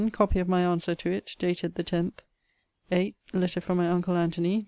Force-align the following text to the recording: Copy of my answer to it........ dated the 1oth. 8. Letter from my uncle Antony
Copy 0.13 0.39
of 0.39 0.49
my 0.49 0.63
answer 0.63 0.95
to 0.95 1.11
it........ 1.11 1.35
dated 1.37 1.75
the 1.75 1.83
1oth. 1.83 2.13
8. 2.91 3.15
Letter 3.33 3.61
from 3.61 3.77
my 3.77 3.87
uncle 3.87 4.17
Antony 4.17 4.59